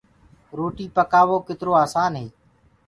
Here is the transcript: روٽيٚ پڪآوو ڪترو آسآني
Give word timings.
روٽيٚ 0.57 0.93
پڪآوو 0.95 1.37
ڪترو 1.47 1.71
آسآني 1.83 2.25